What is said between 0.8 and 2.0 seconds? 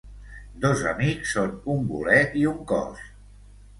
amics són un